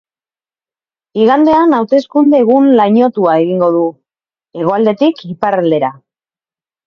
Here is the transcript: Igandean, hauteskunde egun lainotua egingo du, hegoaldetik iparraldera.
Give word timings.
Igandean, 1.23 1.75
hauteskunde 1.79 2.39
egun 2.45 2.71
lainotua 2.79 3.35
egingo 3.43 3.69
du, 3.77 3.83
hegoaldetik 4.61 5.21
iparraldera. 5.35 5.93